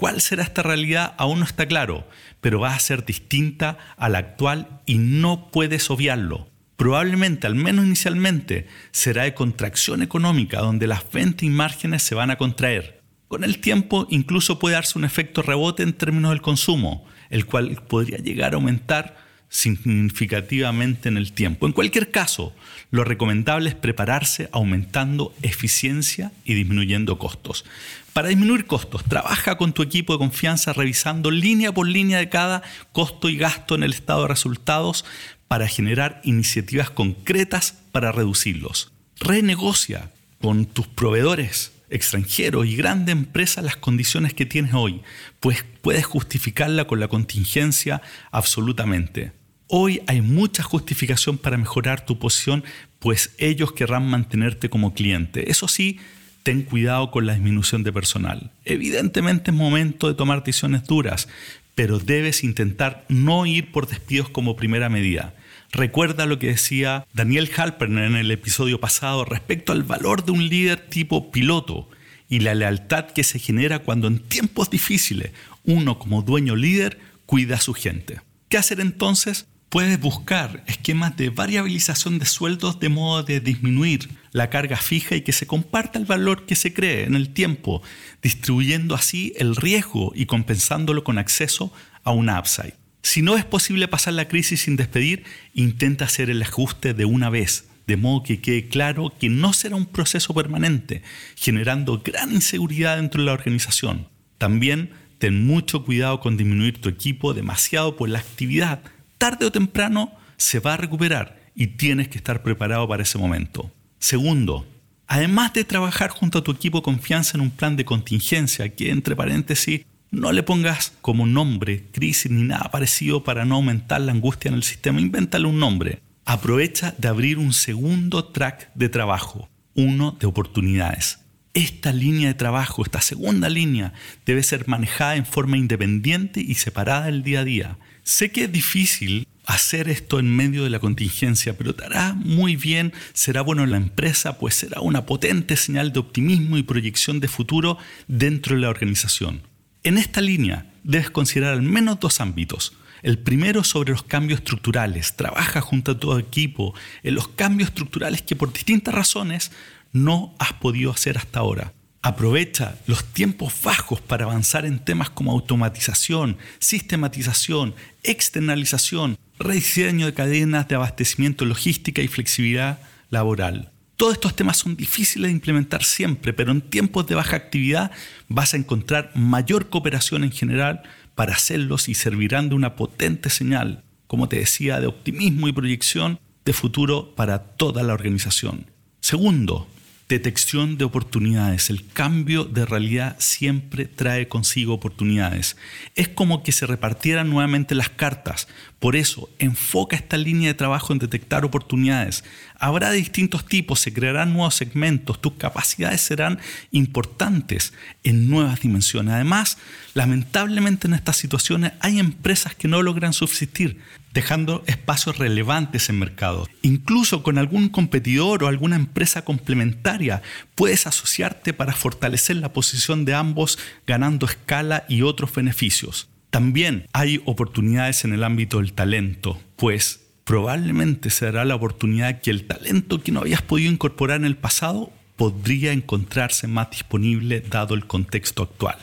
¿Cuál 0.00 0.22
será 0.22 0.42
esta 0.42 0.62
realidad? 0.62 1.12
Aún 1.18 1.40
no 1.40 1.44
está 1.44 1.66
claro, 1.66 2.08
pero 2.40 2.58
va 2.58 2.74
a 2.74 2.78
ser 2.78 3.04
distinta 3.04 3.76
a 3.98 4.08
la 4.08 4.16
actual 4.16 4.80
y 4.86 4.96
no 4.96 5.50
puedes 5.50 5.90
obviarlo. 5.90 6.48
Probablemente, 6.76 7.46
al 7.46 7.54
menos 7.54 7.84
inicialmente, 7.84 8.66
será 8.92 9.24
de 9.24 9.34
contracción 9.34 10.00
económica 10.00 10.60
donde 10.60 10.86
las 10.86 11.12
ventas 11.12 11.42
y 11.42 11.50
márgenes 11.50 12.02
se 12.02 12.14
van 12.14 12.30
a 12.30 12.38
contraer. 12.38 13.02
Con 13.28 13.44
el 13.44 13.58
tiempo 13.58 14.06
incluso 14.08 14.58
puede 14.58 14.76
darse 14.76 14.98
un 14.98 15.04
efecto 15.04 15.42
rebote 15.42 15.82
en 15.82 15.92
términos 15.92 16.30
del 16.30 16.40
consumo, 16.40 17.04
el 17.28 17.44
cual 17.44 17.82
podría 17.86 18.16
llegar 18.16 18.54
a 18.54 18.56
aumentar 18.56 19.18
significativamente 19.50 21.08
en 21.08 21.16
el 21.16 21.32
tiempo. 21.32 21.66
En 21.66 21.72
cualquier 21.72 22.10
caso, 22.10 22.54
lo 22.90 23.04
recomendable 23.04 23.68
es 23.68 23.74
prepararse 23.74 24.48
aumentando 24.52 25.34
eficiencia 25.42 26.32
y 26.44 26.54
disminuyendo 26.54 27.18
costos. 27.18 27.64
Para 28.12 28.28
disminuir 28.28 28.66
costos, 28.66 29.04
trabaja 29.04 29.58
con 29.58 29.72
tu 29.72 29.82
equipo 29.82 30.12
de 30.12 30.20
confianza 30.20 30.72
revisando 30.72 31.30
línea 31.30 31.72
por 31.72 31.86
línea 31.86 32.18
de 32.18 32.28
cada 32.28 32.62
costo 32.92 33.28
y 33.28 33.36
gasto 33.36 33.74
en 33.74 33.82
el 33.82 33.92
estado 33.92 34.22
de 34.22 34.28
resultados 34.28 35.04
para 35.48 35.66
generar 35.66 36.20
iniciativas 36.24 36.90
concretas 36.90 37.74
para 37.90 38.12
reducirlos. 38.12 38.92
Renegocia 39.18 40.12
con 40.40 40.64
tus 40.64 40.86
proveedores 40.86 41.72
extranjeros 41.90 42.66
y 42.66 42.76
grandes 42.76 43.12
empresas 43.12 43.64
las 43.64 43.76
condiciones 43.76 44.32
que 44.32 44.46
tienes 44.46 44.74
hoy, 44.74 45.02
pues 45.40 45.64
puedes 45.82 46.06
justificarla 46.06 46.86
con 46.86 47.00
la 47.00 47.08
contingencia 47.08 48.00
absolutamente. 48.30 49.39
Hoy 49.72 50.02
hay 50.08 50.20
mucha 50.20 50.64
justificación 50.64 51.38
para 51.38 51.56
mejorar 51.56 52.04
tu 52.04 52.18
posición, 52.18 52.64
pues 52.98 53.36
ellos 53.38 53.70
querrán 53.70 54.04
mantenerte 54.04 54.68
como 54.68 54.94
cliente. 54.94 55.48
Eso 55.48 55.68
sí, 55.68 56.00
ten 56.42 56.62
cuidado 56.62 57.12
con 57.12 57.24
la 57.24 57.34
disminución 57.34 57.84
de 57.84 57.92
personal. 57.92 58.50
Evidentemente 58.64 59.52
es 59.52 59.56
momento 59.56 60.08
de 60.08 60.14
tomar 60.14 60.42
decisiones 60.42 60.88
duras, 60.88 61.28
pero 61.76 62.00
debes 62.00 62.42
intentar 62.42 63.04
no 63.08 63.46
ir 63.46 63.70
por 63.70 63.86
despidos 63.86 64.28
como 64.28 64.56
primera 64.56 64.88
medida. 64.88 65.34
Recuerda 65.70 66.26
lo 66.26 66.40
que 66.40 66.48
decía 66.48 67.06
Daniel 67.12 67.48
Halpern 67.56 67.96
en 67.98 68.16
el 68.16 68.32
episodio 68.32 68.80
pasado 68.80 69.24
respecto 69.24 69.70
al 69.70 69.84
valor 69.84 70.24
de 70.24 70.32
un 70.32 70.48
líder 70.48 70.80
tipo 70.88 71.30
piloto 71.30 71.88
y 72.28 72.40
la 72.40 72.56
lealtad 72.56 73.06
que 73.12 73.22
se 73.22 73.38
genera 73.38 73.78
cuando 73.78 74.08
en 74.08 74.18
tiempos 74.18 74.68
difíciles 74.68 75.30
uno 75.62 76.00
como 76.00 76.22
dueño 76.22 76.56
líder 76.56 76.98
cuida 77.24 77.54
a 77.54 77.60
su 77.60 77.72
gente. 77.72 78.20
¿Qué 78.48 78.58
hacer 78.58 78.80
entonces? 78.80 79.46
Puedes 79.70 80.00
buscar 80.00 80.64
esquemas 80.66 81.16
de 81.16 81.30
variabilización 81.30 82.18
de 82.18 82.26
sueldos 82.26 82.80
de 82.80 82.88
modo 82.88 83.22
de 83.22 83.38
disminuir 83.38 84.08
la 84.32 84.50
carga 84.50 84.76
fija 84.76 85.14
y 85.14 85.20
que 85.20 85.30
se 85.30 85.46
comparta 85.46 85.96
el 85.96 86.06
valor 86.06 86.44
que 86.44 86.56
se 86.56 86.74
cree 86.74 87.04
en 87.04 87.14
el 87.14 87.32
tiempo, 87.32 87.80
distribuyendo 88.20 88.96
así 88.96 89.32
el 89.36 89.54
riesgo 89.54 90.10
y 90.12 90.26
compensándolo 90.26 91.04
con 91.04 91.18
acceso 91.18 91.72
a 92.02 92.10
una 92.10 92.40
upside. 92.40 92.74
Si 93.04 93.22
no 93.22 93.36
es 93.36 93.44
posible 93.44 93.86
pasar 93.86 94.14
la 94.14 94.26
crisis 94.26 94.62
sin 94.62 94.74
despedir, 94.74 95.22
intenta 95.54 96.06
hacer 96.06 96.30
el 96.30 96.42
ajuste 96.42 96.92
de 96.92 97.04
una 97.04 97.30
vez, 97.30 97.68
de 97.86 97.96
modo 97.96 98.24
que 98.24 98.40
quede 98.40 98.66
claro 98.66 99.14
que 99.20 99.28
no 99.28 99.52
será 99.52 99.76
un 99.76 99.86
proceso 99.86 100.34
permanente, 100.34 101.02
generando 101.36 102.02
gran 102.04 102.32
inseguridad 102.32 102.96
dentro 102.96 103.20
de 103.20 103.26
la 103.26 103.34
organización. 103.34 104.08
También 104.36 104.90
ten 105.20 105.46
mucho 105.46 105.84
cuidado 105.84 106.18
con 106.18 106.36
disminuir 106.36 106.80
tu 106.80 106.88
equipo 106.88 107.34
demasiado 107.34 107.94
por 107.94 108.08
la 108.08 108.18
actividad 108.18 108.82
tarde 109.20 109.44
o 109.44 109.52
temprano 109.52 110.10
se 110.38 110.60
va 110.60 110.74
a 110.74 110.76
recuperar 110.78 111.38
y 111.54 111.66
tienes 111.66 112.08
que 112.08 112.16
estar 112.16 112.42
preparado 112.42 112.88
para 112.88 113.02
ese 113.02 113.18
momento. 113.18 113.70
Segundo, 113.98 114.66
además 115.06 115.52
de 115.52 115.64
trabajar 115.64 116.08
junto 116.08 116.38
a 116.38 116.42
tu 116.42 116.50
equipo 116.50 116.82
confianza 116.82 117.36
en 117.36 117.42
un 117.42 117.50
plan 117.50 117.76
de 117.76 117.84
contingencia, 117.84 118.74
que 118.74 118.90
entre 118.90 119.14
paréntesis 119.14 119.82
no 120.10 120.32
le 120.32 120.42
pongas 120.42 120.94
como 121.02 121.26
nombre 121.26 121.84
crisis 121.92 122.32
ni 122.32 122.44
nada 122.44 122.70
parecido 122.70 123.22
para 123.22 123.44
no 123.44 123.56
aumentar 123.56 124.00
la 124.00 124.12
angustia 124.12 124.48
en 124.48 124.54
el 124.54 124.62
sistema, 124.62 125.02
invéntale 125.02 125.46
un 125.46 125.58
nombre. 125.58 126.00
Aprovecha 126.24 126.94
de 126.96 127.08
abrir 127.08 127.36
un 127.36 127.52
segundo 127.52 128.24
track 128.24 128.70
de 128.74 128.88
trabajo, 128.88 129.50
uno 129.74 130.16
de 130.18 130.26
oportunidades. 130.28 131.18
Esta 131.52 131.92
línea 131.92 132.28
de 132.28 132.34
trabajo, 132.34 132.82
esta 132.84 133.02
segunda 133.02 133.50
línea, 133.50 133.92
debe 134.24 134.42
ser 134.42 134.66
manejada 134.66 135.16
en 135.16 135.26
forma 135.26 135.58
independiente 135.58 136.40
y 136.40 136.54
separada 136.54 137.06
del 137.06 137.22
día 137.22 137.40
a 137.40 137.44
día. 137.44 137.78
Sé 138.02 138.30
que 138.30 138.44
es 138.44 138.52
difícil 138.52 139.26
hacer 139.46 139.88
esto 139.88 140.18
en 140.18 140.34
medio 140.34 140.64
de 140.64 140.70
la 140.70 140.78
contingencia, 140.78 141.56
pero 141.56 141.74
te 141.74 141.84
hará 141.84 142.12
muy 142.14 142.56
bien, 142.56 142.92
será 143.12 143.42
bueno 143.42 143.64
en 143.64 143.72
la 143.72 143.76
empresa, 143.76 144.38
pues 144.38 144.54
será 144.54 144.80
una 144.80 145.06
potente 145.06 145.56
señal 145.56 145.92
de 145.92 146.00
optimismo 146.00 146.56
y 146.56 146.62
proyección 146.62 147.20
de 147.20 147.28
futuro 147.28 147.78
dentro 148.06 148.54
de 148.54 148.62
la 148.62 148.68
organización. 148.68 149.42
En 149.82 149.98
esta 149.98 150.20
línea 150.20 150.72
debes 150.84 151.10
considerar 151.10 151.54
al 151.54 151.62
menos 151.62 151.98
dos 152.00 152.20
ámbitos. 152.20 152.74
El 153.02 153.18
primero 153.18 153.64
sobre 153.64 153.92
los 153.92 154.02
cambios 154.02 154.40
estructurales. 154.40 155.16
Trabaja 155.16 155.62
junto 155.62 155.92
a 155.92 155.98
tu 155.98 156.16
equipo 156.18 156.74
en 157.02 157.14
los 157.14 157.28
cambios 157.28 157.70
estructurales 157.70 158.22
que 158.22 158.36
por 158.36 158.52
distintas 158.52 158.94
razones 158.94 159.52
no 159.92 160.34
has 160.38 160.52
podido 160.52 160.90
hacer 160.90 161.16
hasta 161.16 161.40
ahora. 161.40 161.72
Aprovecha 162.02 162.78
los 162.86 163.04
tiempos 163.04 163.52
bajos 163.62 164.00
para 164.00 164.24
avanzar 164.24 164.64
en 164.64 164.78
temas 164.78 165.10
como 165.10 165.32
automatización, 165.32 166.38
sistematización, 166.58 167.74
externalización, 168.02 169.18
rediseño 169.38 170.06
de 170.06 170.14
cadenas 170.14 170.66
de 170.66 170.76
abastecimiento, 170.76 171.44
logística 171.44 172.00
y 172.00 172.08
flexibilidad 172.08 172.80
laboral. 173.10 173.70
Todos 173.96 174.14
estos 174.14 174.34
temas 174.34 174.56
son 174.56 174.76
difíciles 174.76 175.28
de 175.28 175.32
implementar 175.32 175.84
siempre, 175.84 176.32
pero 176.32 176.52
en 176.52 176.62
tiempos 176.62 177.06
de 177.06 177.16
baja 177.16 177.36
actividad 177.36 177.90
vas 178.28 178.54
a 178.54 178.56
encontrar 178.56 179.10
mayor 179.14 179.68
cooperación 179.68 180.24
en 180.24 180.32
general 180.32 180.82
para 181.14 181.34
hacerlos 181.34 181.90
y 181.90 181.94
servirán 181.94 182.48
de 182.48 182.54
una 182.54 182.76
potente 182.76 183.28
señal, 183.28 183.84
como 184.06 184.26
te 184.26 184.38
decía, 184.38 184.80
de 184.80 184.86
optimismo 184.86 185.48
y 185.48 185.52
proyección 185.52 186.18
de 186.46 186.54
futuro 186.54 187.14
para 187.14 187.40
toda 187.40 187.82
la 187.82 187.92
organización. 187.92 188.70
Segundo, 189.02 189.68
detección 190.10 190.76
de 190.76 190.84
oportunidades. 190.84 191.70
El 191.70 191.86
cambio 191.86 192.44
de 192.44 192.66
realidad 192.66 193.14
siempre 193.20 193.86
trae 193.86 194.26
consigo 194.26 194.74
oportunidades. 194.74 195.56
Es 195.94 196.08
como 196.08 196.42
que 196.42 196.50
se 196.50 196.66
repartieran 196.66 197.30
nuevamente 197.30 197.76
las 197.76 197.90
cartas. 197.90 198.48
Por 198.80 198.96
eso, 198.96 199.28
enfoca 199.38 199.94
esta 199.94 200.16
línea 200.16 200.48
de 200.48 200.54
trabajo 200.54 200.94
en 200.94 200.98
detectar 200.98 201.44
oportunidades. 201.44 202.24
Habrá 202.58 202.90
distintos 202.90 203.44
tipos, 203.44 203.78
se 203.78 203.92
crearán 203.92 204.32
nuevos 204.32 204.54
segmentos, 204.54 205.20
tus 205.20 205.34
capacidades 205.34 206.00
serán 206.00 206.40
importantes 206.70 207.74
en 208.04 208.30
nuevas 208.30 208.60
dimensiones. 208.60 209.12
Además, 209.12 209.58
lamentablemente 209.92 210.86
en 210.86 210.94
estas 210.94 211.18
situaciones 211.18 211.72
hay 211.80 211.98
empresas 211.98 212.54
que 212.54 212.68
no 212.68 212.82
logran 212.82 213.12
subsistir 213.12 213.80
dejando 214.14 214.64
espacios 214.66 215.18
relevantes 215.18 215.88
en 215.88 215.98
mercado. 215.98 216.48
Incluso 216.62 217.22
con 217.22 217.38
algún 217.38 217.68
competidor 217.68 218.42
o 218.42 218.48
alguna 218.48 218.76
empresa 218.76 219.26
complementaria 219.26 220.22
puedes 220.54 220.86
asociarte 220.86 221.52
para 221.52 221.74
fortalecer 221.74 222.36
la 222.36 222.52
posición 222.52 223.04
de 223.04 223.14
ambos 223.14 223.58
ganando 223.86 224.24
escala 224.26 224.84
y 224.88 225.02
otros 225.02 225.34
beneficios. 225.34 226.09
También 226.30 226.86
hay 226.92 227.20
oportunidades 227.24 228.04
en 228.04 228.12
el 228.12 228.22
ámbito 228.22 228.58
del 228.58 228.72
talento, 228.72 229.40
pues 229.56 230.00
probablemente 230.24 231.10
será 231.10 231.44
la 231.44 231.56
oportunidad 231.56 232.20
que 232.20 232.30
el 232.30 232.46
talento 232.46 233.02
que 233.02 233.10
no 233.10 233.20
habías 233.20 233.42
podido 233.42 233.72
incorporar 233.72 234.20
en 234.20 234.26
el 234.26 234.36
pasado 234.36 234.92
podría 235.16 235.72
encontrarse 235.72 236.46
más 236.46 236.70
disponible 236.70 237.40
dado 237.40 237.74
el 237.74 237.86
contexto 237.86 238.44
actual. 238.44 238.78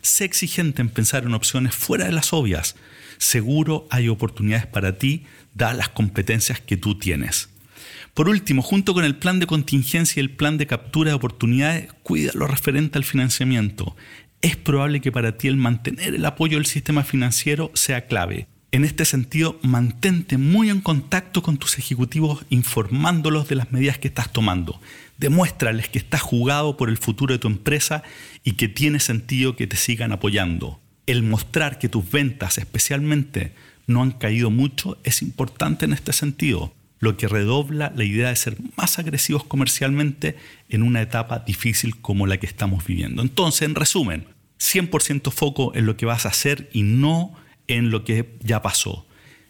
Sé 0.00 0.24
exigente 0.24 0.80
en 0.80 0.88
pensar 0.88 1.24
en 1.24 1.34
opciones 1.34 1.74
fuera 1.74 2.06
de 2.06 2.12
las 2.12 2.32
obvias, 2.32 2.76
seguro 3.18 3.86
hay 3.90 4.08
oportunidades 4.08 4.66
para 4.66 4.96
ti, 4.96 5.26
dadas 5.54 5.76
las 5.76 5.88
competencias 5.90 6.60
que 6.60 6.78
tú 6.78 6.98
tienes. 6.98 7.50
Por 8.14 8.30
último, 8.30 8.62
junto 8.62 8.94
con 8.94 9.04
el 9.04 9.16
plan 9.16 9.38
de 9.38 9.46
contingencia 9.46 10.18
y 10.18 10.24
el 10.24 10.30
plan 10.30 10.56
de 10.56 10.66
captura 10.66 11.10
de 11.10 11.16
oportunidades, 11.16 11.92
cuida 12.02 12.32
lo 12.34 12.46
referente 12.46 12.96
al 12.96 13.04
financiamiento. 13.04 13.94
Es 14.46 14.54
probable 14.54 15.00
que 15.00 15.10
para 15.10 15.36
ti 15.36 15.48
el 15.48 15.56
mantener 15.56 16.14
el 16.14 16.24
apoyo 16.24 16.56
del 16.56 16.66
sistema 16.66 17.02
financiero 17.02 17.72
sea 17.74 18.06
clave. 18.06 18.46
En 18.70 18.84
este 18.84 19.04
sentido, 19.04 19.58
mantente 19.62 20.38
muy 20.38 20.70
en 20.70 20.80
contacto 20.80 21.42
con 21.42 21.56
tus 21.56 21.78
ejecutivos 21.80 22.44
informándolos 22.48 23.48
de 23.48 23.56
las 23.56 23.72
medidas 23.72 23.98
que 23.98 24.06
estás 24.06 24.32
tomando. 24.32 24.80
Demuéstrales 25.18 25.88
que 25.88 25.98
estás 25.98 26.20
jugado 26.20 26.76
por 26.76 26.90
el 26.90 26.96
futuro 26.96 27.32
de 27.32 27.40
tu 27.40 27.48
empresa 27.48 28.04
y 28.44 28.52
que 28.52 28.68
tiene 28.68 29.00
sentido 29.00 29.56
que 29.56 29.66
te 29.66 29.76
sigan 29.76 30.12
apoyando 30.12 30.78
el 31.08 31.24
mostrar 31.24 31.80
que 31.80 31.88
tus 31.88 32.08
ventas 32.08 32.58
especialmente 32.58 33.52
no 33.88 34.00
han 34.00 34.12
caído 34.12 34.50
mucho 34.50 34.96
es 35.02 35.22
importante 35.22 35.84
en 35.86 35.92
este 35.92 36.12
sentido, 36.12 36.72
lo 36.98 37.16
que 37.16 37.26
redobla 37.26 37.92
la 37.96 38.04
idea 38.04 38.28
de 38.28 38.36
ser 38.36 38.56
más 38.76 39.00
agresivos 39.00 39.44
comercialmente 39.44 40.36
en 40.68 40.84
una 40.84 41.02
etapa 41.02 41.40
difícil 41.40 41.96
como 41.96 42.28
la 42.28 42.38
que 42.38 42.46
estamos 42.46 42.86
viviendo. 42.86 43.22
Entonces, 43.22 43.62
en 43.62 43.74
resumen, 43.74 44.35
100% 44.60 45.30
foco 45.30 45.72
en 45.74 45.86
lo 45.86 45.96
que 45.96 46.06
vas 46.06 46.26
a 46.26 46.30
hacer 46.30 46.68
y 46.72 46.82
no 46.82 47.34
en 47.68 47.90
lo 47.90 48.04
que 48.04 48.36
ya 48.40 48.62
pasó. 48.62 49.06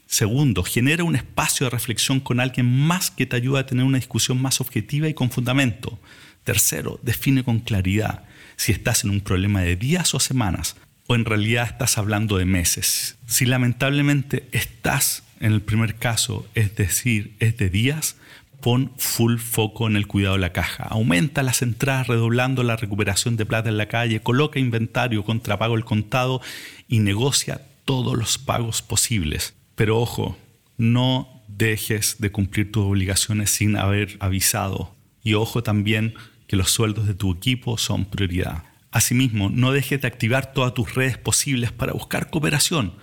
Segundo, 0.07 0.63
genera 0.63 1.05
un 1.05 1.17
espacio 1.17 1.67
de 1.67 1.71
reflexión 1.71 2.21
con 2.21 2.39
alguien 2.39 2.67
más 2.67 3.11
que 3.11 3.27
te 3.27 3.37
ayude 3.37 3.61
a 3.61 3.67
tener 3.67 3.85
una 3.85 3.99
discusión 3.99 4.41
más 4.41 4.61
objetiva 4.61 5.09
y 5.09 5.15
con 5.15 5.31
fundamento. 5.31 5.99
Tercero, 6.45 7.01
define 7.03 7.43
con 7.43 7.59
claridad 7.59 8.25
si 8.57 8.73
estás 8.73 9.05
en 9.05 9.11
un 9.11 9.21
problema 9.21 9.63
de 9.63 9.77
días 9.77 10.15
o 10.15 10.21
semanas 10.21 10.77
o 11.09 11.15
en 11.15 11.25
realidad 11.25 11.69
estás 11.71 11.99
hablando 11.99 12.37
de 12.37 12.45
meses. 12.45 13.17
Si 13.27 13.47
lamentablemente 13.47 14.49
estás 14.53 15.25
en 15.41 15.53
el 15.53 15.63
primer 15.63 15.97
caso, 15.97 16.47
es 16.55 16.75
decir, 16.77 17.37
es 17.41 17.57
de 17.57 17.69
días, 17.69 18.17
pon 18.61 18.93
full 18.97 19.39
foco 19.39 19.87
en 19.87 19.97
el 19.97 20.07
cuidado 20.07 20.35
de 20.35 20.41
la 20.41 20.53
caja. 20.53 20.85
Aumenta 20.85 21.43
las 21.43 21.63
entradas 21.63 22.07
redoblando 22.07 22.63
la 22.63 22.77
recuperación 22.77 23.37
de 23.37 23.47
plata 23.47 23.69
en 23.69 23.77
la 23.77 23.89
calle, 23.89 24.21
coloca 24.21 24.59
inventario, 24.59 25.25
contrapago 25.25 25.77
el 25.77 25.85
contado 25.85 26.41
y 26.89 27.01
negocia 27.01 27.63
todos 27.85 28.17
los 28.17 28.39
pagos 28.39 28.83
posibles. 28.83 29.55
Pero 29.75 29.99
ojo, 29.99 30.37
no 30.77 31.43
dejes 31.49 32.17
de 32.19 32.31
cumplir 32.31 32.73
tus 32.73 32.85
obligaciones 32.85 33.51
sin 33.51 33.77
haber 33.77 34.17
avisado. 34.21 34.95
Y 35.23 35.35
ojo 35.35 35.63
también 35.63 36.15
que 36.47 36.57
los 36.57 36.71
sueldos 36.71 37.07
de 37.07 37.15
tu 37.15 37.33
equipo 37.33 37.79
son 37.79 38.05
prioridad. 38.05 38.65
Asimismo, 38.91 39.51
no 39.51 39.73
dejes 39.73 40.01
de 40.01 40.09
activar 40.09 40.53
todas 40.53 40.75
tus 40.75 40.95
redes 40.95 41.19
posibles 41.19 41.73
para 41.73 41.93
buscar 41.93 42.31
cooperación 42.31 42.95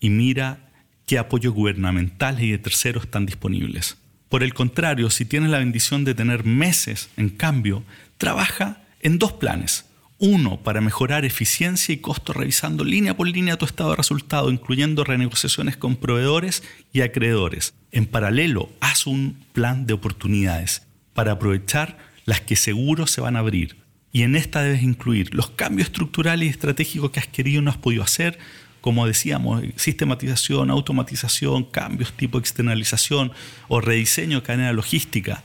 y 0.00 0.10
mira 0.10 0.70
qué 1.06 1.18
apoyos 1.18 1.52
gubernamentales 1.52 2.42
y 2.42 2.50
de 2.52 2.58
terceros 2.58 3.04
están 3.04 3.26
disponibles. 3.26 3.98
Por 4.32 4.42
el 4.42 4.54
contrario, 4.54 5.10
si 5.10 5.26
tienes 5.26 5.50
la 5.50 5.58
bendición 5.58 6.04
de 6.04 6.14
tener 6.14 6.44
meses, 6.44 7.10
en 7.18 7.28
cambio, 7.28 7.84
trabaja 8.16 8.82
en 9.02 9.18
dos 9.18 9.34
planes. 9.34 9.84
Uno, 10.16 10.62
para 10.62 10.80
mejorar 10.80 11.26
eficiencia 11.26 11.92
y 11.92 11.98
costo 11.98 12.32
revisando 12.32 12.82
línea 12.82 13.14
por 13.14 13.28
línea 13.28 13.58
tu 13.58 13.66
estado 13.66 13.90
de 13.90 13.96
resultado, 13.96 14.50
incluyendo 14.50 15.04
renegociaciones 15.04 15.76
con 15.76 15.96
proveedores 15.96 16.62
y 16.94 17.02
acreedores. 17.02 17.74
En 17.90 18.06
paralelo, 18.06 18.70
haz 18.80 19.06
un 19.06 19.36
plan 19.52 19.84
de 19.84 19.92
oportunidades 19.92 20.86
para 21.12 21.32
aprovechar 21.32 21.98
las 22.24 22.40
que 22.40 22.56
seguro 22.56 23.06
se 23.06 23.20
van 23.20 23.36
a 23.36 23.40
abrir 23.40 23.76
y 24.12 24.22
en 24.22 24.34
esta 24.34 24.62
debes 24.62 24.82
incluir 24.82 25.34
los 25.34 25.50
cambios 25.50 25.88
estructurales 25.88 26.46
y 26.46 26.50
estratégicos 26.50 27.10
que 27.10 27.20
has 27.20 27.28
querido 27.28 27.60
y 27.60 27.64
no 27.66 27.70
has 27.70 27.76
podido 27.76 28.02
hacer, 28.02 28.38
como 28.82 29.06
decíamos, 29.06 29.62
sistematización, 29.76 30.70
automatización, 30.70 31.64
cambios 31.64 32.12
tipo 32.12 32.38
externalización 32.38 33.32
o 33.68 33.80
rediseño 33.80 34.40
de 34.40 34.42
cadena 34.42 34.72
logística. 34.72 35.44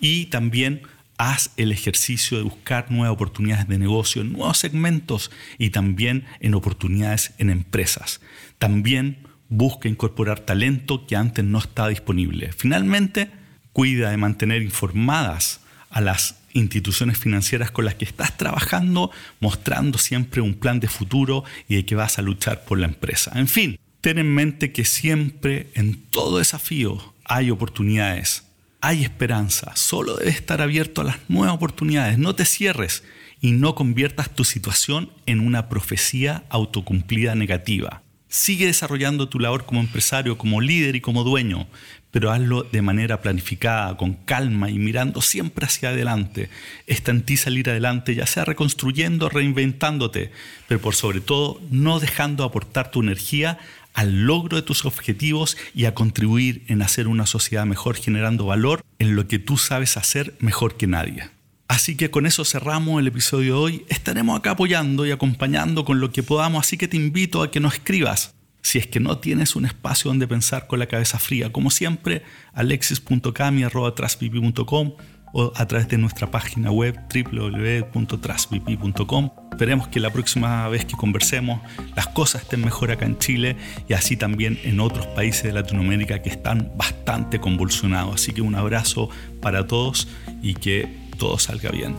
Y 0.00 0.26
también 0.26 0.82
haz 1.18 1.50
el 1.56 1.72
ejercicio 1.72 2.38
de 2.38 2.44
buscar 2.44 2.90
nuevas 2.90 3.12
oportunidades 3.14 3.66
de 3.66 3.78
negocio 3.78 4.22
en 4.22 4.32
nuevos 4.32 4.58
segmentos 4.58 5.32
y 5.58 5.70
también 5.70 6.24
en 6.40 6.54
oportunidades 6.54 7.32
en 7.38 7.50
empresas. 7.50 8.20
También 8.58 9.18
busca 9.48 9.88
incorporar 9.88 10.40
talento 10.40 11.06
que 11.06 11.16
antes 11.16 11.44
no 11.44 11.58
estaba 11.58 11.88
disponible. 11.88 12.52
Finalmente, 12.56 13.30
cuida 13.72 14.10
de 14.10 14.16
mantener 14.16 14.62
informadas 14.62 15.60
a 15.90 16.00
las 16.00 16.36
instituciones 16.52 17.18
financieras 17.18 17.70
con 17.70 17.84
las 17.84 17.94
que 17.94 18.04
estás 18.04 18.36
trabajando, 18.36 19.10
mostrando 19.40 19.98
siempre 19.98 20.40
un 20.40 20.54
plan 20.54 20.80
de 20.80 20.88
futuro 20.88 21.44
y 21.68 21.76
de 21.76 21.84
que 21.84 21.94
vas 21.94 22.18
a 22.18 22.22
luchar 22.22 22.64
por 22.64 22.78
la 22.78 22.86
empresa. 22.86 23.32
En 23.34 23.48
fin, 23.48 23.78
ten 24.00 24.18
en 24.18 24.34
mente 24.34 24.72
que 24.72 24.84
siempre 24.84 25.68
en 25.74 25.96
todo 26.10 26.38
desafío 26.38 27.14
hay 27.24 27.50
oportunidades, 27.50 28.44
hay 28.80 29.02
esperanza, 29.02 29.72
solo 29.74 30.16
debes 30.16 30.36
estar 30.36 30.62
abierto 30.62 31.00
a 31.00 31.04
las 31.04 31.18
nuevas 31.28 31.54
oportunidades, 31.54 32.18
no 32.18 32.34
te 32.34 32.44
cierres 32.44 33.02
y 33.40 33.52
no 33.52 33.74
conviertas 33.74 34.34
tu 34.34 34.44
situación 34.44 35.10
en 35.26 35.40
una 35.40 35.68
profecía 35.68 36.44
autocumplida 36.48 37.34
negativa. 37.34 38.02
Sigue 38.28 38.66
desarrollando 38.66 39.28
tu 39.28 39.38
labor 39.38 39.66
como 39.66 39.80
empresario, 39.80 40.36
como 40.36 40.60
líder 40.60 40.96
y 40.96 41.00
como 41.00 41.24
dueño, 41.24 41.68
pero 42.16 42.32
hazlo 42.32 42.62
de 42.62 42.80
manera 42.80 43.20
planificada, 43.20 43.94
con 43.98 44.14
calma 44.14 44.70
y 44.70 44.78
mirando 44.78 45.20
siempre 45.20 45.66
hacia 45.66 45.90
adelante. 45.90 46.48
Está 46.86 47.10
en 47.10 47.20
ti 47.20 47.36
salir 47.36 47.68
adelante, 47.68 48.14
ya 48.14 48.24
sea 48.24 48.46
reconstruyendo, 48.46 49.28
reinventándote, 49.28 50.32
pero 50.66 50.80
por 50.80 50.94
sobre 50.94 51.20
todo 51.20 51.60
no 51.70 52.00
dejando 52.00 52.44
aportar 52.44 52.90
tu 52.90 53.02
energía 53.02 53.58
al 53.92 54.24
logro 54.24 54.56
de 54.56 54.62
tus 54.62 54.86
objetivos 54.86 55.58
y 55.74 55.84
a 55.84 55.92
contribuir 55.92 56.64
en 56.68 56.80
hacer 56.80 57.06
una 57.06 57.26
sociedad 57.26 57.66
mejor 57.66 57.96
generando 57.96 58.46
valor 58.46 58.82
en 58.98 59.14
lo 59.14 59.28
que 59.28 59.38
tú 59.38 59.58
sabes 59.58 59.98
hacer 59.98 60.36
mejor 60.38 60.78
que 60.78 60.86
nadie. 60.86 61.28
Así 61.68 61.96
que 61.96 62.10
con 62.10 62.24
eso 62.24 62.46
cerramos 62.46 62.98
el 62.98 63.08
episodio 63.08 63.56
de 63.56 63.60
hoy. 63.60 63.86
Estaremos 63.90 64.38
acá 64.38 64.52
apoyando 64.52 65.04
y 65.04 65.10
acompañando 65.10 65.84
con 65.84 66.00
lo 66.00 66.10
que 66.12 66.22
podamos, 66.22 66.64
así 66.64 66.78
que 66.78 66.88
te 66.88 66.96
invito 66.96 67.42
a 67.42 67.50
que 67.50 67.60
nos 67.60 67.74
escribas. 67.74 68.35
Si 68.66 68.78
es 68.78 68.86
que 68.88 68.98
no 68.98 69.18
tienes 69.18 69.54
un 69.54 69.64
espacio 69.64 70.08
donde 70.08 70.26
pensar 70.26 70.66
con 70.66 70.80
la 70.80 70.86
cabeza 70.86 71.20
fría, 71.20 71.52
como 71.52 71.70
siempre, 71.70 72.24
alexis.cami.com 72.52 74.92
o 75.32 75.52
a 75.54 75.66
través 75.68 75.86
de 75.86 75.98
nuestra 75.98 76.32
página 76.32 76.72
web 76.72 76.98
www.trasvp.com. 77.14 79.30
Esperemos 79.52 79.86
que 79.86 80.00
la 80.00 80.12
próxima 80.12 80.68
vez 80.68 80.84
que 80.84 80.96
conversemos 80.96 81.60
las 81.94 82.08
cosas 82.08 82.42
estén 82.42 82.64
mejor 82.64 82.90
acá 82.90 83.06
en 83.06 83.16
Chile 83.18 83.56
y 83.88 83.92
así 83.92 84.16
también 84.16 84.58
en 84.64 84.80
otros 84.80 85.06
países 85.06 85.44
de 85.44 85.52
Latinoamérica 85.52 86.20
que 86.20 86.30
están 86.30 86.72
bastante 86.76 87.38
convulsionados. 87.38 88.16
Así 88.16 88.32
que 88.32 88.42
un 88.42 88.56
abrazo 88.56 89.10
para 89.40 89.68
todos 89.68 90.08
y 90.42 90.54
que 90.54 90.88
todo 91.18 91.38
salga 91.38 91.70
bien. 91.70 91.94